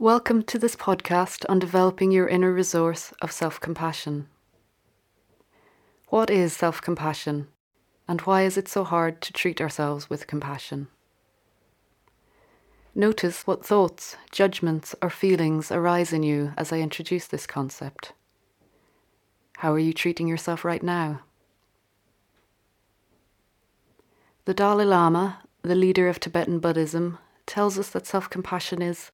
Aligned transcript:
Welcome 0.00 0.44
to 0.44 0.58
this 0.58 0.76
podcast 0.76 1.44
on 1.50 1.58
developing 1.58 2.10
your 2.10 2.26
inner 2.26 2.50
resource 2.50 3.12
of 3.20 3.30
self 3.30 3.60
compassion. 3.60 4.28
What 6.08 6.30
is 6.30 6.54
self 6.54 6.80
compassion, 6.80 7.48
and 8.08 8.22
why 8.22 8.44
is 8.44 8.56
it 8.56 8.66
so 8.66 8.82
hard 8.82 9.20
to 9.20 9.30
treat 9.34 9.60
ourselves 9.60 10.08
with 10.08 10.26
compassion? 10.26 10.88
Notice 12.94 13.46
what 13.46 13.62
thoughts, 13.62 14.16
judgments, 14.32 14.94
or 15.02 15.10
feelings 15.10 15.70
arise 15.70 16.14
in 16.14 16.22
you 16.22 16.54
as 16.56 16.72
I 16.72 16.78
introduce 16.78 17.26
this 17.26 17.46
concept. 17.46 18.14
How 19.58 19.70
are 19.74 19.78
you 19.78 19.92
treating 19.92 20.26
yourself 20.26 20.64
right 20.64 20.82
now? 20.82 21.20
The 24.46 24.54
Dalai 24.54 24.86
Lama, 24.86 25.42
the 25.60 25.74
leader 25.74 26.08
of 26.08 26.20
Tibetan 26.20 26.58
Buddhism, 26.58 27.18
tells 27.44 27.78
us 27.78 27.90
that 27.90 28.06
self 28.06 28.30
compassion 28.30 28.80
is 28.80 29.10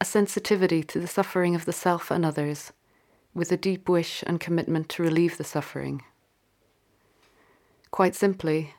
a 0.00 0.04
sensitivity 0.04 0.82
to 0.82 0.98
the 0.98 1.06
suffering 1.06 1.54
of 1.54 1.66
the 1.66 1.72
self 1.72 2.10
and 2.10 2.24
others, 2.24 2.72
with 3.34 3.52
a 3.52 3.56
deep 3.56 3.88
wish 3.88 4.24
and 4.26 4.40
commitment 4.40 4.88
to 4.88 5.02
relieve 5.02 5.36
the 5.36 5.44
suffering. 5.44 6.02
Quite 7.90 8.14
simply, 8.14 8.74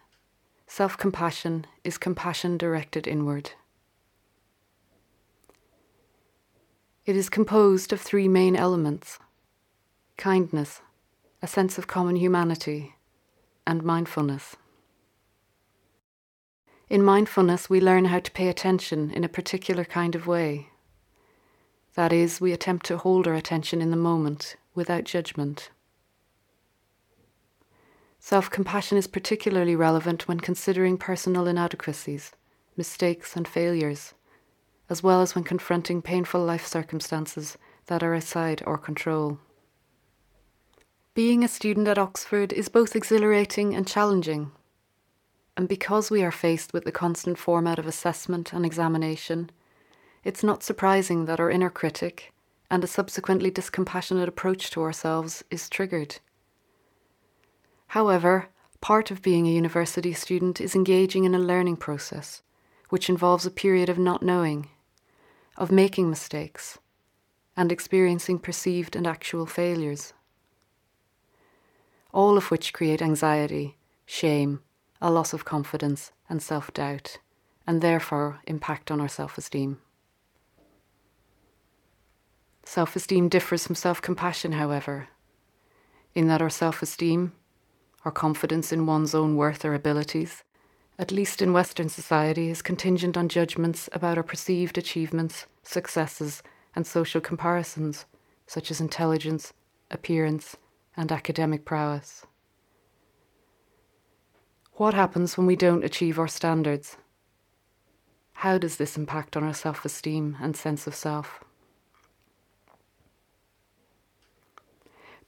self 0.66 0.98
compassion 0.98 1.68
is 1.84 2.00
compassion 2.00 2.58
directed 2.58 3.06
inward. 3.06 3.52
It 7.06 7.16
is 7.16 7.30
composed 7.30 7.94
of 7.94 8.02
three 8.02 8.28
main 8.28 8.56
elements 8.56 9.20
kindness, 10.18 10.82
a 11.42 11.48
sense 11.48 11.78
of 11.78 11.88
common 11.88 12.16
humanity, 12.16 12.96
and 13.68 13.84
mindfulness. 13.84 14.56
In 16.90 17.04
mindfulness, 17.04 17.70
we 17.70 17.80
learn 17.80 18.06
how 18.06 18.20
to 18.20 18.32
pay 18.32 18.48
attention 18.48 19.12
in 19.12 19.24
a 19.24 19.30
particular 19.30 19.86
kind 19.86 20.14
of 20.14 20.28
way 20.28 20.71
that 21.96 22.14
is, 22.14 22.40
we 22.40 22.52
attempt 22.52 22.86
to 22.88 22.98
hold 22.98 23.28
our 23.28 23.34
attention 23.34 23.82
in 23.82 23.92
the 23.92 23.98
moment 23.98 24.56
without 24.74 25.04
judgment. 25.04 25.70
Self 28.20 28.50
compassion 28.50 28.98
is 28.98 29.08
particularly 29.08 29.76
relevant 29.76 30.28
when 30.28 30.40
considering 30.40 30.98
personal 30.98 31.48
inadequacies, 31.48 32.32
mistakes, 32.78 33.36
and 33.36 33.48
failures, 33.48 34.14
as 34.90 35.02
well 35.02 35.22
as 35.22 35.34
when 35.34 35.44
confronting 35.44 36.02
painful 36.02 36.44
life 36.44 36.66
circumstances 36.66 37.58
that 37.88 38.04
are 38.04 38.16
outside 38.16 38.62
our 38.66 38.78
control. 38.78 39.40
Being 41.14 41.44
a 41.44 41.50
student 41.50 41.90
at 41.90 41.98
Oxford 41.98 42.54
is 42.54 42.70
both 42.70 42.96
exhilarating 42.96 43.76
and 43.76 43.86
challenging. 43.86 44.52
And 45.58 45.68
because 45.68 46.10
we 46.10 46.24
are 46.24 46.32
faced 46.32 46.72
with 46.72 46.86
the 46.86 46.92
constant 46.92 47.38
format 47.38 47.80
of 47.80 47.86
assessment 47.86 48.54
and 48.54 48.66
examination, 48.66 49.50
it's 50.24 50.44
not 50.44 50.64
surprising 50.64 51.26
that 51.26 51.40
our 51.40 51.50
inner 51.50 51.70
critic 51.70 52.34
and 52.70 52.84
a 52.84 52.88
subsequently 52.88 53.52
discompassionate 53.52 54.28
approach 54.28 54.70
to 54.72 54.82
ourselves 54.82 55.44
is 55.50 55.70
triggered. 55.70 56.20
However, 57.88 58.48
part 58.80 59.12
of 59.12 59.22
being 59.22 59.46
a 59.46 59.52
university 59.52 60.14
student 60.14 60.62
is 60.62 60.76
engaging 60.76 61.26
in 61.26 61.36
a 61.36 61.40
learning 61.40 61.78
process, 61.78 62.42
which 62.90 63.10
involves 63.10 63.46
a 63.46 63.52
period 63.52 63.90
of 63.90 63.98
not 63.98 64.24
knowing, 64.24 64.70
of 65.58 65.72
making 65.72 66.10
mistakes, 66.10 66.80
and 67.58 67.72
experiencing 67.72 68.40
perceived 68.40 68.96
and 68.96 69.06
actual 69.06 69.46
failures. 69.46 70.14
All 72.14 72.38
of 72.38 72.52
which 72.52 72.74
create 72.74 73.02
anxiety, 73.02 73.78
shame, 74.06 74.62
a 75.02 75.12
loss 75.12 75.34
of 75.34 75.46
confidence, 75.46 76.12
and 76.30 76.42
self 76.42 76.74
doubt, 76.74 77.18
and 77.68 77.82
therefore 77.82 78.40
impact 78.46 78.92
on 78.92 79.02
our 79.02 79.10
self 79.10 79.38
esteem. 79.38 79.80
Self 82.64 82.96
esteem 82.96 83.28
differs 83.28 83.66
from 83.66 83.76
self 83.76 84.02
compassion, 84.02 84.54
however, 84.54 85.10
in 86.14 86.28
that 86.28 86.42
our 86.42 86.50
self 86.50 86.82
esteem, 86.82 87.34
our 88.06 88.12
confidence 88.12 88.72
in 88.72 88.86
one's 88.86 89.16
own 89.16 89.36
worth 89.36 89.66
or 89.66 89.74
abilities, 89.74 90.44
at 91.00 91.12
least 91.12 91.42
in 91.42 91.54
Western 91.54 91.90
society, 91.90 92.50
is 92.50 92.62
contingent 92.62 93.18
on 93.18 93.28
judgments 93.30 93.90
about 93.92 94.18
our 94.18 94.24
perceived 94.24 94.78
achievements, 94.78 95.48
successes, 95.64 96.44
and 96.76 96.86
social 96.86 97.22
comparisons, 97.22 98.06
such 98.48 98.72
as 98.72 98.80
intelligence, 98.80 99.54
appearance, 99.90 100.56
and 100.96 101.12
academic 101.12 101.66
prowess. 101.66 102.26
What 104.74 104.94
happens 104.94 105.38
when 105.38 105.48
we 105.48 105.56
don't 105.56 105.84
achieve 105.84 106.18
our 106.18 106.28
standards? 106.28 106.98
How 108.34 108.58
does 108.58 108.78
this 108.78 108.98
impact 108.98 109.38
on 109.38 109.44
our 109.44 109.54
self 109.54 109.86
esteem 109.86 110.38
and 110.42 110.56
sense 110.56 110.88
of 110.88 110.96
self? 110.96 111.44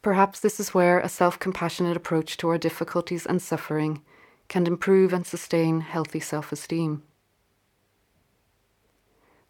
Perhaps 0.03 0.41
this 0.41 0.59
is 0.59 0.73
where 0.73 0.99
a 0.99 1.07
self 1.07 1.39
compassionate 1.39 1.95
approach 1.95 2.35
to 2.37 2.49
our 2.49 2.57
difficulties 2.57 3.25
and 3.25 3.41
suffering 3.41 4.01
can 4.49 4.67
improve 4.67 5.13
and 5.13 5.25
sustain 5.25 5.79
healthy 5.79 6.19
self 6.19 6.51
esteem. 6.51 7.03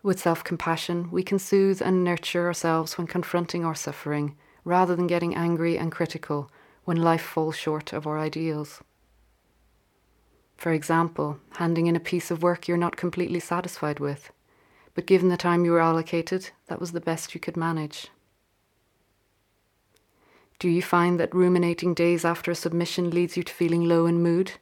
With 0.03 0.19
self 0.19 0.44
compassion, 0.44 1.09
we 1.09 1.24
can 1.24 1.40
soothe 1.40 1.81
and 1.81 2.03
nurture 2.03 2.46
ourselves 2.46 3.00
when 3.00 3.08
confronting 3.08 3.66
our 3.66 3.74
suffering 3.74 4.38
rather 4.63 4.96
than 4.96 5.08
getting 5.08 5.36
angry 5.36 5.75
and 5.75 5.92
critical 5.92 6.52
when 6.86 6.97
life 6.97 7.24
falls 7.24 7.58
short 7.58 7.92
of 7.92 8.06
our 8.06 8.19
ideals. 8.19 8.84
For 10.56 10.72
example, 10.72 11.40
handing 11.58 11.88
in 11.88 11.96
a 11.96 12.00
piece 12.00 12.30
of 12.30 12.44
work 12.44 12.68
you're 12.68 12.78
not 12.78 12.96
completely 12.96 13.40
satisfied 13.40 14.00
with, 14.00 14.31
but 14.94 15.08
given 15.08 15.30
the 15.30 15.38
time 15.38 15.66
you 15.66 15.72
were 15.72 15.80
allocated, 15.80 16.52
that 16.68 16.80
was 16.80 16.92
the 16.92 17.02
best 17.02 17.34
you 17.34 17.40
could 17.40 17.58
manage. 17.58 18.09
Do 20.59 20.69
you 20.69 20.81
find 20.81 21.19
that 21.19 21.36
ruminating 21.36 21.94
days 21.94 22.24
after 22.24 22.52
a 22.52 22.56
submission 22.56 23.09
leads 23.09 23.36
you 23.36 23.44
to 23.44 23.53
feeling 23.53 23.84
low 23.84 24.06
in 24.06 24.24
mood, 24.24 24.53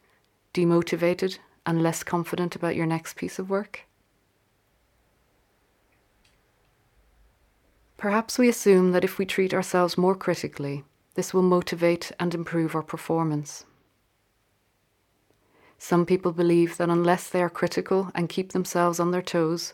demotivated, 0.54 1.38
and 1.66 1.82
less 1.82 2.04
confident 2.04 2.56
about 2.56 2.76
your 2.76 2.88
next 2.88 3.16
piece 3.16 3.38
of 3.38 3.50
work? 3.50 3.82
Perhaps 7.98 8.40
we 8.40 8.50
assume 8.50 8.94
that 8.94 9.04
if 9.04 9.20
we 9.20 9.28
treat 9.28 9.54
ourselves 9.54 9.96
more 9.96 10.16
critically, 10.16 10.84
this 11.14 11.34
will 11.36 11.44
motivate 11.44 12.12
and 12.20 12.34
improve 12.34 12.74
our 12.74 12.82
performance. 12.82 13.66
Some 15.78 16.06
people 16.06 16.32
believe 16.32 16.78
that 16.78 16.90
unless 16.90 17.30
they 17.30 17.44
are 17.44 17.50
critical 17.50 18.12
and 18.16 18.30
keep 18.30 18.54
themselves 18.54 19.00
on 19.00 19.12
their 19.12 19.22
toes, 19.22 19.74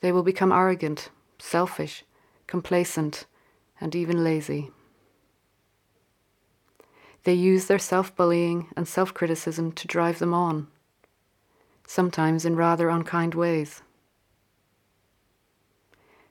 they 0.00 0.12
will 0.12 0.22
become 0.22 0.52
arrogant, 0.52 1.08
selfish, 1.38 2.04
complacent, 2.46 3.24
and 3.80 3.94
even 3.94 4.22
lazy. 4.22 4.70
They 7.24 7.34
use 7.34 7.66
their 7.66 7.78
self 7.78 8.14
bullying 8.14 8.68
and 8.76 8.86
self 8.86 9.12
criticism 9.12 9.72
to 9.72 9.88
drive 9.88 10.18
them 10.18 10.32
on, 10.32 10.68
sometimes 11.86 12.44
in 12.44 12.56
rather 12.56 12.88
unkind 12.88 13.34
ways. 13.34 13.82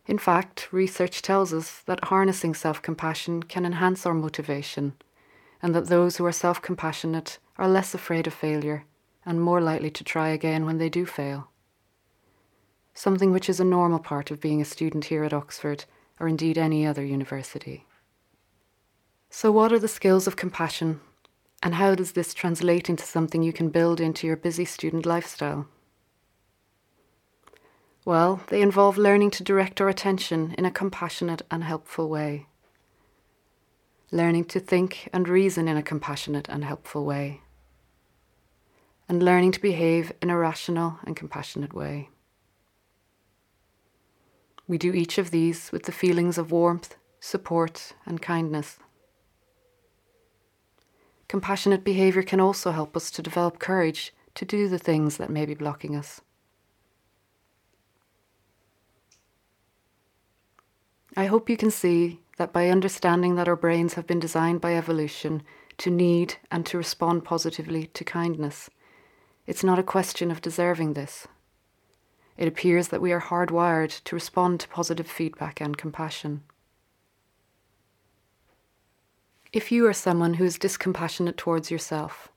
In 0.06 0.18
fact, 0.18 0.72
research 0.72 1.22
tells 1.22 1.54
us 1.54 1.80
that 1.86 2.06
harnessing 2.06 2.54
self 2.54 2.82
compassion 2.82 3.44
can 3.44 3.66
enhance 3.66 4.06
our 4.06 4.14
motivation, 4.14 4.94
and 5.62 5.74
that 5.74 5.88
those 5.88 6.18
who 6.18 6.26
are 6.26 6.32
self 6.32 6.62
compassionate 6.62 7.40
are 7.58 7.68
less 7.68 7.94
afraid 7.94 8.28
of 8.28 8.34
failure 8.34 8.86
and 9.26 9.42
more 9.42 9.62
likely 9.62 9.90
to 9.90 10.04
try 10.04 10.30
again 10.30 10.66
when 10.66 10.78
they 10.78 10.90
do 10.90 11.06
fail. 11.06 11.50
Something 12.94 13.32
which 13.32 13.50
is 13.50 13.60
a 13.60 13.66
normal 13.66 14.00
part 14.00 14.30
of 14.30 14.42
being 14.42 14.62
a 14.62 14.66
student 14.66 15.06
here 15.06 15.24
at 15.24 15.34
Oxford, 15.34 15.86
or 16.20 16.28
indeed 16.28 16.58
any 16.58 16.86
other 16.86 17.04
university. 17.04 17.86
So, 19.36 19.52
what 19.52 19.74
are 19.74 19.80
the 19.80 19.88
skills 19.88 20.28
of 20.28 20.36
compassion, 20.36 21.02
and 21.64 21.74
how 21.74 21.96
does 21.96 22.12
this 22.12 22.36
translate 22.36 22.88
into 22.88 23.04
something 23.04 23.42
you 23.42 23.52
can 23.52 23.70
build 23.70 24.00
into 24.00 24.28
your 24.28 24.38
busy 24.38 24.64
student 24.64 25.08
lifestyle? 25.08 25.68
Well, 28.06 28.42
they 28.50 28.62
involve 28.62 28.96
learning 28.96 29.32
to 29.32 29.44
direct 29.44 29.82
our 29.82 29.90
attention 29.90 30.54
in 30.56 30.66
a 30.66 30.72
compassionate 30.72 31.42
and 31.50 31.64
helpful 31.64 32.10
way, 32.10 32.46
learning 34.12 34.46
to 34.46 34.60
think 34.60 35.10
and 35.12 35.28
reason 35.28 35.68
in 35.68 35.78
a 35.78 35.84
compassionate 35.84 36.48
and 36.48 36.64
helpful 36.64 37.04
way, 37.04 37.42
and 39.10 39.24
learning 39.24 39.54
to 39.54 39.62
behave 39.62 40.14
in 40.22 40.30
a 40.30 40.38
rational 40.38 41.00
and 41.06 41.16
compassionate 41.16 41.74
way. 41.74 42.10
We 44.68 44.78
do 44.78 44.94
each 44.94 45.18
of 45.18 45.32
these 45.32 45.72
with 45.72 45.84
the 45.84 45.92
feelings 45.92 46.38
of 46.38 46.52
warmth, 46.52 46.98
support, 47.20 47.94
and 48.06 48.22
kindness. 48.22 48.78
Compassionate 51.28 51.84
behaviour 51.84 52.24
can 52.24 52.40
also 52.40 52.72
help 52.72 52.96
us 52.96 53.10
to 53.12 53.22
develop 53.22 53.60
courage 53.60 54.14
to 54.36 54.46
do 54.46 54.68
the 54.68 54.80
things 54.80 55.18
that 55.18 55.30
may 55.30 55.46
be 55.46 55.56
blocking 55.56 55.96
us. 55.96 56.22
I 61.16 61.26
hope 61.26 61.50
you 61.50 61.58
can 61.58 61.72
see 61.72 62.20
that 62.38 62.52
by 62.52 62.70
understanding 62.70 63.36
that 63.36 63.48
our 63.48 63.56
brains 63.56 63.94
have 63.94 64.08
been 64.08 64.20
designed 64.20 64.62
by 64.62 64.76
evolution 64.76 65.44
to 65.78 65.92
need 65.92 66.36
and 66.50 66.66
to 66.66 66.78
respond 66.78 67.24
positively 67.24 67.88
to 67.88 68.04
kindness, 68.04 68.70
it's 69.46 69.64
not 69.64 69.78
a 69.78 69.84
question 69.84 70.32
of 70.32 70.42
deserving 70.42 70.94
this. 70.94 71.28
it 72.38 72.48
appears 72.48 72.88
that 72.88 73.02
we 73.02 73.12
are 73.12 73.22
hardwired 73.22 74.02
to 74.04 74.16
respond 74.16 74.60
to 74.60 74.68
positive 74.70 75.08
feedback 75.08 75.62
and 75.62 75.78
compassion. 75.78 76.42
If 79.54 79.72
you 79.72 79.86
are 79.86 79.94
someone 79.94 80.34
who 80.34 80.46
is 80.46 80.58
discompassionate 80.58 81.38
towards 81.38 81.70
yourself, 81.70 82.32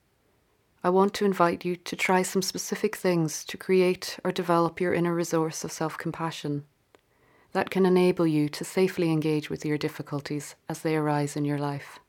I 0.84 0.90
want 0.90 1.14
to 1.14 1.24
invite 1.24 1.64
you 1.64 1.74
to 1.74 1.96
try 1.96 2.20
some 2.20 2.42
specific 2.42 2.94
things 2.94 3.42
to 3.46 3.56
create 3.56 4.18
or 4.22 4.30
develop 4.30 4.82
your 4.82 4.92
inner 4.92 5.14
resource 5.14 5.64
of 5.64 5.72
self 5.72 5.96
compassion 5.96 6.66
that 7.52 7.70
can 7.70 7.86
enable 7.86 8.26
you 8.26 8.50
to 8.50 8.64
safely 8.66 9.10
engage 9.10 9.48
with 9.48 9.64
your 9.64 9.78
difficulties 9.78 10.56
as 10.68 10.80
they 10.80 10.94
arise 10.94 11.36
in 11.36 11.46
your 11.46 11.56
life. 11.56 12.00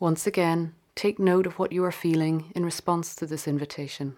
Once 0.00 0.26
again, 0.26 0.74
take 0.96 1.20
note 1.20 1.46
of 1.46 1.60
what 1.60 1.70
you 1.70 1.84
are 1.84 1.92
feeling 1.92 2.50
in 2.56 2.64
response 2.64 3.14
to 3.14 3.24
this 3.24 3.46
invitation. 3.46 4.16